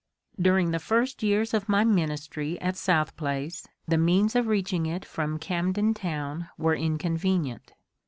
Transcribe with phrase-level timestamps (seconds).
[0.41, 5.05] During the first years of my ministry at South Place the means of reaching it
[5.05, 7.73] from Camden Town were inconvenient.